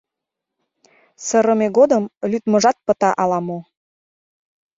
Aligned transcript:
Сырыме 1.25 1.67
годым 1.77 2.03
лӱдмыжат 2.31 2.77
пыта 2.85 3.09
ала-мо. 3.21 3.59